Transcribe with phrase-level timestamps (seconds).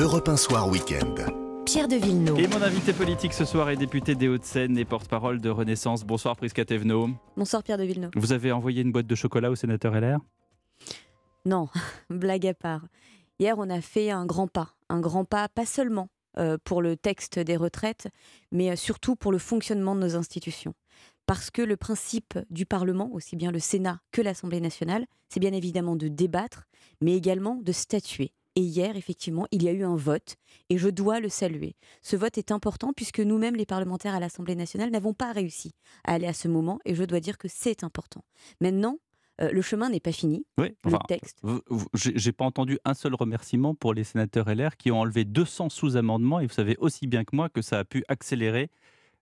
[0.00, 1.14] Europe 1 Soir Week-end.
[1.66, 2.40] Pierre de Villeneuve.
[2.40, 6.04] Et mon invité politique ce soir est député des Hauts-de-Seine et porte-parole de Renaissance.
[6.04, 7.10] Bonsoir Prisca Thévenot.
[7.36, 8.10] Bonsoir Pierre de Villeneuve.
[8.16, 10.20] Vous avez envoyé une boîte de chocolat au sénateur LR
[11.44, 11.68] Non,
[12.08, 12.86] blague à part.
[13.38, 14.70] Hier, on a fait un grand pas.
[14.88, 16.08] Un grand pas, pas seulement
[16.38, 18.08] euh, pour le texte des retraites,
[18.52, 20.72] mais euh, surtout pour le fonctionnement de nos institutions.
[21.26, 25.52] Parce que le principe du Parlement, aussi bien le Sénat que l'Assemblée nationale, c'est bien
[25.52, 26.64] évidemment de débattre,
[27.02, 28.32] mais également de statuer.
[28.56, 30.36] Et hier, effectivement, il y a eu un vote
[30.68, 31.76] et je dois le saluer.
[32.02, 35.72] Ce vote est important puisque nous-mêmes, les parlementaires à l'Assemblée nationale, n'avons pas réussi
[36.04, 38.24] à aller à ce moment et je dois dire que c'est important.
[38.60, 38.98] Maintenant,
[39.40, 40.44] euh, le chemin n'est pas fini.
[40.58, 41.40] Oui, le enfin, texte.
[41.94, 46.40] j'ai pas entendu un seul remerciement pour les sénateurs LR qui ont enlevé 200 sous-amendements
[46.40, 48.68] et vous savez aussi bien que moi que ça a pu accélérer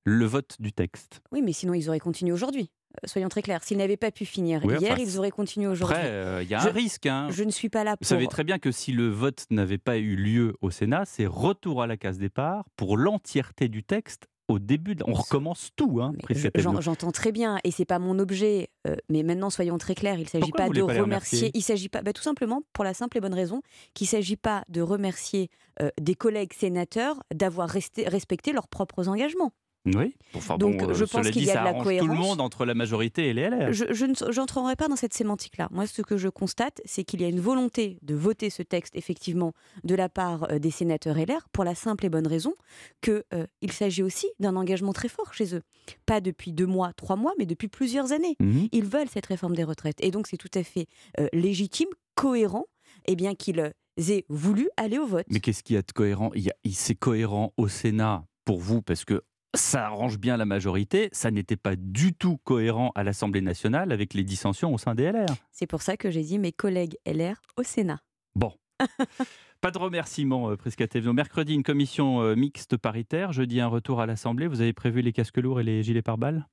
[0.04, 1.20] le vote du texte.
[1.32, 2.70] Oui, mais sinon, ils auraient continué aujourd'hui.
[3.04, 3.62] Euh, soyons très clairs.
[3.64, 5.96] S'ils n'avaient pas pu finir Oui, hier, enfin, ils auraient continué aujourd'hui.
[5.96, 7.06] Après, euh, il y a Je- un risque.
[7.06, 7.28] hein.
[7.30, 8.06] Je ne suis pas là Vous pour.
[8.06, 11.82] savez très bien que si le vote n'avait pas eu lieu au Sénat, c'est retour
[11.82, 14.94] à la case départ pour l'entièreté du texte au début.
[14.94, 16.48] de- On recommence tout, hein, je-.
[16.80, 18.70] J'entends très bien, et c'est pas mon objet.
[18.86, 21.50] euh, mais maintenant, soyons très clairs, il ne s'agit pas vous de pas remercier.
[21.52, 23.60] Il s'agit pas, bah, tout simplement pour la simple et bonne raison
[23.92, 25.50] qu'il ne s'agit pas de remercier
[25.82, 29.52] euh, des collègues sénateurs d'avoir respecté leurs propres engagements.
[29.86, 30.14] Oui.
[30.34, 31.98] Enfin, Donc, bon, euh, je pense qu'il y a ça de la arrange tout le
[32.00, 32.18] cohérence.
[32.18, 33.72] monde entre la majorité et les LR.
[33.72, 35.68] Je, je ne j'entrerai pas dans cette sémantique-là.
[35.70, 38.96] Moi, ce que je constate, c'est qu'il y a une volonté de voter ce texte,
[38.96, 39.52] effectivement,
[39.84, 42.52] de la part euh, des sénateurs LR, pour la simple et bonne raison
[43.02, 45.62] qu'il s'agit aussi d'un engagement très fort chez eux.
[46.06, 48.36] Pas depuis deux mois, trois mois, mais depuis plusieurs années.
[48.40, 48.68] Mhm.
[48.72, 50.02] Ils veulent cette réforme des retraites.
[50.04, 50.86] Et donc, c'est tout à fait
[51.20, 52.66] euh, légitime, cohérent,
[53.06, 53.70] et bien qu'ils euh,
[54.10, 55.26] aient voulu aller au vote.
[55.30, 56.30] Mais qu'est-ce qu'il y a de cohérent?
[56.70, 59.22] C'est cohérent au Sénat pour vous parce que
[59.54, 61.08] ça arrange bien la majorité.
[61.12, 65.10] Ça n'était pas du tout cohérent à l'Assemblée nationale avec les dissensions au sein des
[65.10, 65.26] LR.
[65.52, 68.00] C'est pour ça que j'ai dit mes collègues LR au Sénat.
[68.34, 68.52] Bon.
[69.60, 71.12] Pas de remerciements, euh, Prisca Thévenot.
[71.12, 73.32] Mercredi, une commission euh, mixte paritaire.
[73.32, 74.46] Jeudi, un retour à l'Assemblée.
[74.46, 76.46] Vous avez prévu les casques lourds et les gilets pare-balles?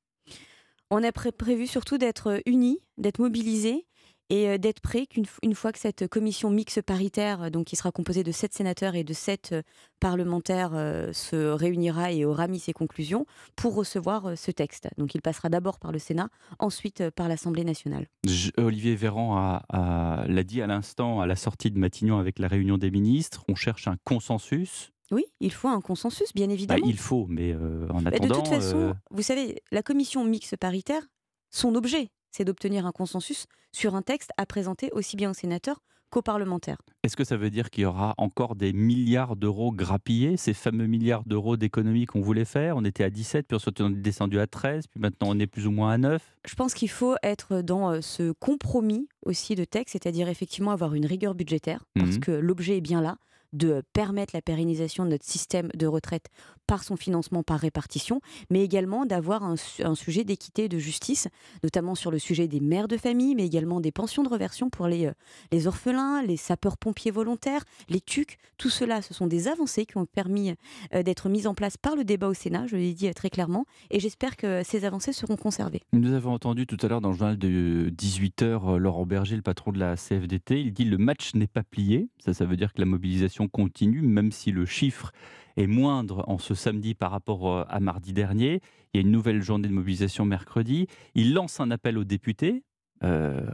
[0.90, 3.86] On a pré- prévu surtout d'être unis, d'être mobilisés
[4.30, 7.76] et euh, d'être prêts qu'une une fois que cette commission mixte paritaire, euh, donc qui
[7.76, 9.62] sera composée de sept sénateurs et de sept euh,
[10.00, 13.26] parlementaires, euh, se réunira et aura mis ses conclusions
[13.56, 14.88] pour recevoir euh, ce texte.
[14.98, 18.08] Donc il passera d'abord par le Sénat, ensuite euh, par l'Assemblée nationale.
[18.26, 22.40] Je- Olivier Véran a- a- l'a dit à l'instant à la sortie de Matignon avec
[22.40, 23.44] la réunion des ministres.
[23.50, 24.92] On cherche un consensus.
[25.12, 26.86] Oui, il faut un consensus, bien Bah, évidemment.
[26.88, 28.36] il faut, mais euh, en Mais de attendant.
[28.42, 31.04] toute façon, euh, vous savez, la commission mixte paritaire,
[31.52, 35.82] son objet, c'est d'obtenir un consensus sur un texte à présenter aussi bien aux sénateurs
[36.10, 36.78] qu'aux parlementaires.
[37.04, 40.86] Est-ce que ça veut dire qu'il y aura encore des milliards d'euros grappillés, ces fameux
[40.86, 42.78] milliards d'euros d'économies qu'on voulait faire?
[42.78, 45.66] On était à 17, puis on est descendu à 13, puis maintenant on est plus
[45.66, 46.22] ou moins à 9.
[46.46, 50.94] Je pense qu'il faut être dans euh, ce compromis aussi de texte, c'est-à-dire effectivement avoir
[50.94, 52.20] une rigueur budgétaire, parce Mhm.
[52.20, 53.18] que l'objet est bien là
[53.56, 56.28] de permettre la pérennisation de notre système de retraite
[56.68, 61.28] par son financement par répartition, mais également d'avoir un sujet d'équité et de justice,
[61.64, 64.88] notamment sur le sujet des mères de famille, mais également des pensions de reversion pour
[64.88, 65.14] les, euh,
[65.52, 68.38] les orphelins, les sapeurs-pompiers volontaires, les TUC.
[68.58, 70.54] Tout cela, ce sont des avancées qui ont permis
[70.94, 73.30] euh, d'être mises en place par le débat au Sénat, je l'ai dit euh, très
[73.30, 75.82] clairement, et j'espère que ces avancées seront conservées.
[75.94, 79.72] Nous avons entendu tout à l'heure dans le journal de 18h Laurent Berger, le patron
[79.72, 82.10] de la CFDT, il dit le match n'est pas plié.
[82.20, 85.12] Ça, ça veut dire que la mobilisation continue, même si le chiffre
[85.58, 88.62] est moindre en ce samedi par rapport euh, à mardi dernier.
[88.94, 90.88] Il y a une nouvelle journée de mobilisation mercredi.
[91.14, 92.64] Il lance un appel aux députés.
[93.04, 93.50] Euh,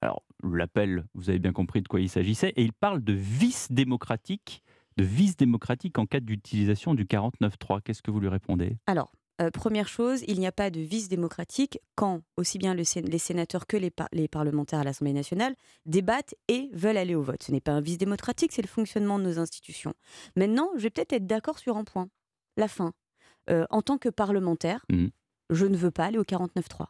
[0.00, 3.72] alors, l'appel, vous avez bien compris de quoi il s'agissait, et il parle de vice
[3.72, 4.62] démocratique,
[4.96, 7.80] de vice démocratique en cas d'utilisation du 49.3.
[7.82, 8.76] Qu'est-ce que vous lui répondez?
[8.86, 12.82] Alors, euh, première chose, il n'y a pas de vice démocratique quand aussi bien le
[13.08, 15.54] les sénateurs que les, par- les parlementaires à l'Assemblée nationale
[15.84, 17.42] débattent et veulent aller au vote.
[17.42, 19.92] Ce n'est pas un vice démocratique, c'est le fonctionnement de nos institutions.
[20.36, 22.08] Maintenant, je vais peut-être être d'accord sur un point.
[22.56, 22.92] La fin.
[23.50, 25.10] Euh, en tant que parlementaire, Mhm.
[25.50, 26.86] je ne veux pas aller au 49.3.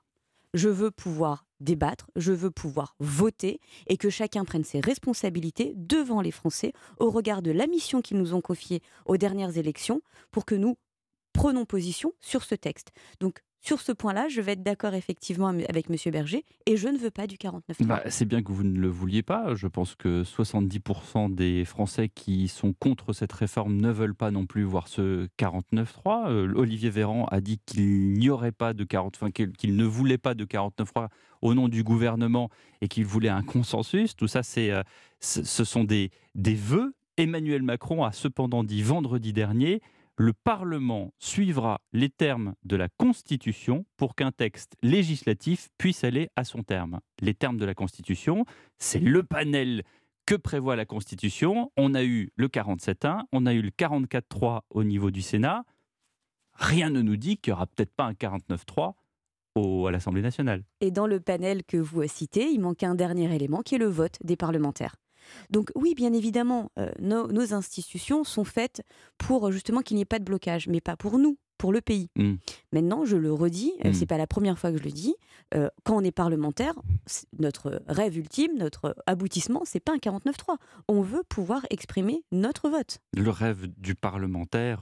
[0.54, 6.20] Je veux pouvoir débattre, je veux pouvoir voter et que chacun prenne ses responsabilités devant
[6.22, 10.00] les Français au regard de la mission qu'ils nous ont confiée aux dernières élections
[10.30, 10.76] pour que nous
[11.36, 12.92] prenons position sur ce texte.
[13.20, 15.96] Donc, sur ce point-là, je vais être d'accord effectivement avec M.
[16.12, 17.78] Berger et je ne veux pas du 49.
[17.80, 19.56] Bah, c'est bien que vous ne le vouliez pas.
[19.56, 24.46] Je pense que 70% des Français qui sont contre cette réforme ne veulent pas non
[24.46, 26.30] plus voir ce 49.3.
[26.30, 30.18] Euh, Olivier Véran a dit qu'il n'y aurait pas de 40, enfin, qu'il ne voulait
[30.18, 31.08] pas de 49.3
[31.42, 32.50] au nom du gouvernement
[32.82, 34.14] et qu'il voulait un consensus.
[34.14, 34.82] Tout ça, euh,
[35.18, 36.94] ce sont des, des vœux.
[37.16, 39.80] Emmanuel Macron a cependant dit vendredi dernier
[40.16, 46.44] le Parlement suivra les termes de la Constitution pour qu'un texte législatif puisse aller à
[46.44, 47.00] son terme.
[47.20, 48.44] Les termes de la Constitution,
[48.78, 49.82] c'est le panel
[50.24, 54.84] que prévoit la Constitution On a eu le 47.1, on a eu le 44.3 au
[54.84, 55.64] niveau du Sénat.
[56.54, 58.94] Rien ne nous dit qu'il n'y aura peut-être pas un 49.3
[59.86, 60.64] à l'Assemblée nationale.
[60.80, 63.86] Et dans le panel que vous citez, il manque un dernier élément qui est le
[63.86, 64.96] vote des parlementaires.
[65.50, 68.82] Donc oui, bien évidemment, euh, nos, institutions sont faites
[69.18, 72.10] pour justement qu'il n'y ait pas de blocage, mais pas pour nous, pour le pays.
[72.16, 72.34] Mmh.
[72.72, 74.08] Maintenant, je le redis, ce euh, n'est c'est mmh.
[74.08, 75.14] pas la première fois que je le dis,
[75.54, 76.74] euh, quand on est parlementaire,
[77.38, 80.56] notre rêve ultime, notre aboutissement, c'est pas un 49-3.
[80.88, 82.98] On veut pouvoir exprimer notre vote.
[83.16, 84.80] Le rêve du parlementaire,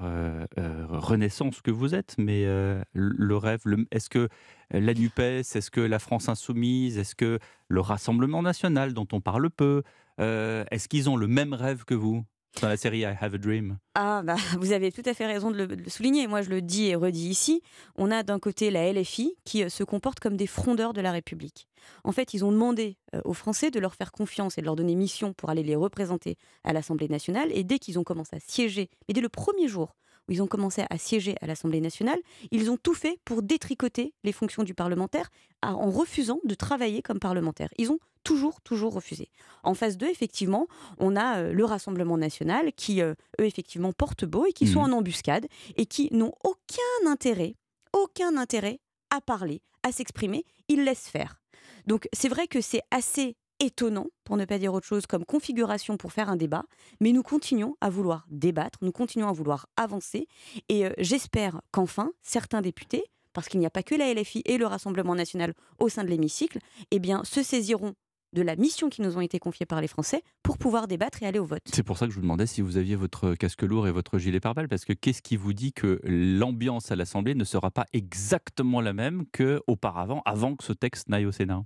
[0.56, 2.46] renaissance que vous êtes, mais
[2.92, 4.28] le rêve, est-ce que
[4.70, 7.38] la NUPES, est-ce que la France insoumise, est-ce que
[7.68, 9.82] le Rassemblement national dont on parle peu,
[10.20, 12.24] euh, est-ce qu'ils ont le même rêve que vous
[12.62, 13.78] dans la série I Have a Dream?
[13.94, 16.26] Ah, bah, vous avez tout à fait raison de le, souligner.
[16.26, 17.62] Moi, je le dis et redis ici.
[17.96, 21.12] On a d'un côté la LFI qui euh, se comporte comme des frondeurs de la
[21.12, 21.68] République.
[22.04, 24.76] En fait, ils ont demandé euh, aux Français de leur faire confiance et de leur
[24.76, 27.48] donner mission pour aller les représenter à l'Assemblée nationale.
[27.52, 29.96] Et dès qu'ils ont commencé à siéger, mais dès le premier jour
[30.28, 32.18] où ils ont commencé à siéger à l'Assemblée nationale,
[32.50, 35.28] ils ont tout fait pour détricoter les fonctions du parlementaire
[35.62, 37.68] en refusant de travailler comme parlementaire.
[37.76, 39.30] Ils ont toujours, toujours refusé.
[39.62, 40.66] En phase 2, effectivement,
[40.98, 44.80] on a euh, le Rassemblement national qui, euh, eux, effectivement, portent beau et qui sont
[44.80, 44.92] mmh.
[44.92, 47.54] en embuscade et qui n'ont aucun intérêt,
[47.92, 48.80] aucun intérêt
[49.10, 50.44] à parler, à s'exprimer.
[50.68, 51.40] Ils laissent faire.
[51.86, 55.96] Donc, c'est vrai que c'est assez étonnant, pour ne pas dire autre chose, comme configuration
[55.96, 56.64] pour faire un débat,
[57.00, 60.26] mais nous continuons à vouloir débattre, nous continuons à vouloir avancer,
[60.68, 64.58] et euh, j'espère qu'enfin, certains députés, parce qu'il n'y a pas que la LFI et
[64.58, 66.58] le Rassemblement national au sein de l'hémicycle,
[66.90, 67.94] eh bien, se saisiront
[68.34, 71.26] de la mission qui nous ont été confiées par les Français pour pouvoir débattre et
[71.26, 71.62] aller au vote.
[71.72, 74.18] C'est pour ça que je vous demandais si vous aviez votre casque lourd et votre
[74.18, 77.86] gilet pare-balles, parce que qu'est-ce qui vous dit que l'ambiance à l'Assemblée ne sera pas
[77.92, 81.64] exactement la même qu'auparavant, avant que ce texte n'aille au Sénat?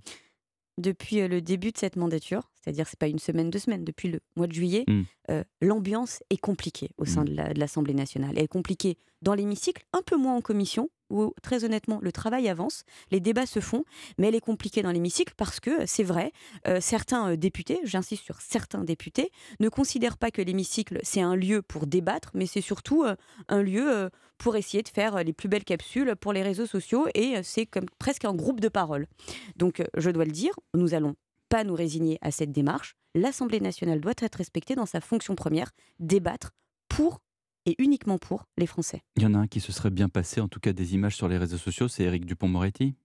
[0.77, 4.09] Depuis euh, le début de cette mandature, c'est-à-dire c'est pas une semaine, deux semaines, depuis
[4.09, 5.01] le mois de juillet, mmh.
[5.31, 7.29] euh, l'ambiance est compliquée au sein mmh.
[7.29, 8.33] de l'Assemblée nationale.
[8.35, 12.47] Elle est compliquée dans l'hémicycle, un peu moins en commission, où très honnêtement le travail
[12.47, 13.83] avance, les débats se font,
[14.17, 16.31] mais elle est compliquée dans l'hémicycle parce que c'est vrai,
[16.67, 21.61] euh, certains députés, j'insiste sur certains députés, ne considèrent pas que l'hémicycle c'est un lieu
[21.61, 23.05] pour débattre, mais c'est surtout
[23.47, 27.41] un lieu pour essayer de faire les plus belles capsules pour les réseaux sociaux et
[27.41, 29.07] c'est comme presque un groupe de parole.
[29.55, 31.15] Donc je dois le dire, nous allons
[31.49, 32.95] pas nous résigner à cette démarche.
[33.15, 36.51] L'Assemblée nationale doit être respectée dans sa fonction première, débattre
[36.87, 37.19] pour
[37.65, 39.01] et uniquement pour les Français.
[39.15, 41.15] Il y en a un qui se serait bien passé, en tout cas des images
[41.15, 42.95] sur les réseaux sociaux, c'est Éric Dupont-Moretti.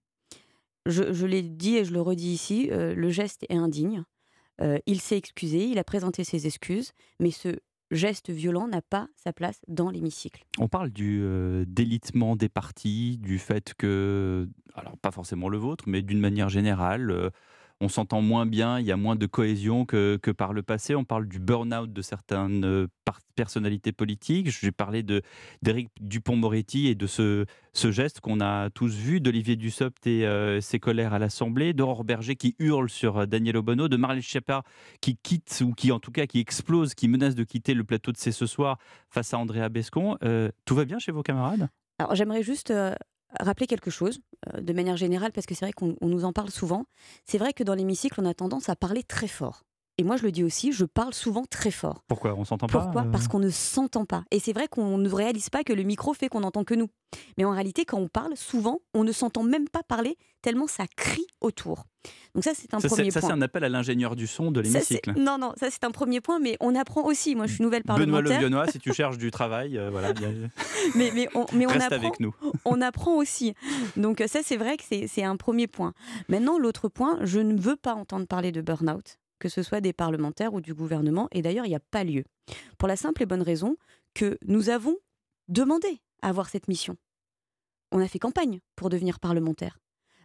[0.85, 4.03] Je, l'ai dit et je le redis ici, euh, le geste est indigne.
[4.61, 7.59] Euh, il s'est excusé, il a présenté ses excuses, mais ce
[7.91, 10.45] geste violent n'a pas sa place dans l'hémicycle.
[10.59, 15.85] On parle du euh, délitement des partis, du fait que, alors pas forcément le vôtre,
[15.87, 17.31] mais d'une manière générale,
[17.85, 20.95] on s'entend moins bien, il y a moins de cohésion que, par le passé.
[20.95, 22.87] On parle du burn-out de certaines euh,
[23.35, 24.49] personnalités politiques.
[24.49, 25.03] J'ai parlé
[25.61, 27.45] d'Éric Dupont-Moretti et de ce,
[27.75, 32.35] geste qu'on a tous vu, d'Olivier Dussopt et euh, ses colères à l'Assemblée, d'Aurore Berger
[32.35, 34.63] qui hurle sur euh, Daniel Obono, de Marlène Schiappa
[34.99, 38.11] qui quitte, ou qui en tout cas qui explose, qui menace de quitter le plateau
[38.11, 38.79] de C'est ce soir
[39.11, 40.17] face à Andrea Bescon.
[40.65, 41.69] tout va bien chez vos camarades?
[41.99, 42.73] Alors j'aimerais juste
[43.39, 44.19] rappeler quelque chose
[44.53, 46.85] euh, de manière générale, parce que c'est vrai qu'on nous en parle souvent.
[47.25, 49.65] C'est vrai que dans l'hémicycle, on a tendance à parler très fort.
[49.97, 52.03] Et moi, je le dis aussi, je parle souvent très fort.
[52.07, 52.35] Pourquoi?
[52.35, 53.05] On s'entend pas Pourquoi?
[53.05, 54.25] Parce qu'on ne s'entend pas.
[54.29, 56.89] Et c'est vrai qu'on ne réalise pas que le micro fait qu'on n'entend que nous.
[57.37, 60.85] Mais en réalité, quand on parle, souvent, on ne s'entend même pas parler tellement ça
[60.97, 61.85] crie autour.
[62.33, 63.21] Donc ça, c'est un premier point.
[63.21, 65.13] Ça, c'est un appel à l'ingénieur du son de l'hémicycle.
[65.17, 67.33] Non, non, ça, c'est un premier point, mais on apprend aussi.
[67.33, 68.41] Moi, je suis nouvelle parlementaire.
[68.41, 70.13] Benoît Le si tu cherches du travail, euh, voilà.
[70.95, 72.35] mais, mais on, mais on Reste apprend, avec nous.
[72.65, 73.53] on apprend aussi.
[73.95, 75.93] Donc ça, c'est vrai que c'est un premier point.
[76.27, 79.93] Maintenant, l'autre point, je ne veux pas entendre parler de burn-out que ce soit des
[79.93, 82.23] parlementaires ou du gouvernement, et d'ailleurs il n'y a pas lieu.
[82.79, 83.77] Pour la simple et bonne raison
[84.15, 84.97] que nous avons
[85.49, 86.97] demandé à avoir cette mission.
[87.91, 89.77] On a fait campagne pour devenir parlementaire.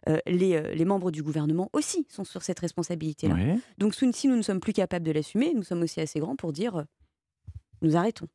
[0.09, 3.59] Euh, les, euh, les, membres du gouvernement aussi sont sur cette responsabilité-là.
[3.77, 6.55] Donc si nous ne sommes plus capables de l'assumer, nous sommes aussi assez grands pour
[6.55, 6.85] dire euh,
[7.83, 8.29] nous arrêtons.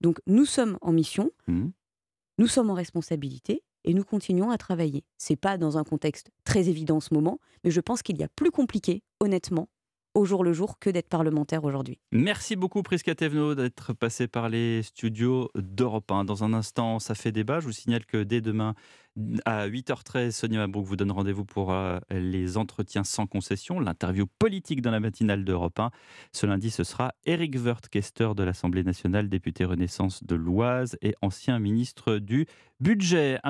[0.00, 1.66] Donc nous sommes en mission, mmh.
[2.38, 5.04] nous sommes en responsabilité et nous continuons à travailler.
[5.18, 8.24] C'est pas dans un contexte très évident en ce moment, mais je pense qu'il y
[8.24, 9.68] a plus compliqué, honnêtement,
[10.16, 11.98] au jour le jour que d'être parlementaire aujourd'hui.
[12.10, 16.24] Merci beaucoup Prisca Thévenot d'être passé par les studios d'Europe 1.
[16.24, 17.60] Dans un instant, ça fait débat.
[17.60, 18.74] Je vous signale que dès demain
[19.44, 24.82] à 8h13, Sonia Mabrouk vous donne rendez-vous pour euh, les entretiens sans concession, l'interview politique
[24.82, 25.90] dans la matinale d'Europe 1.
[26.32, 31.58] Ce lundi, ce sera Eric Wirth-Kester de l'Assemblée nationale, député Renaissance de l'Oise et ancien
[31.58, 32.46] ministre du
[32.80, 33.38] Budget.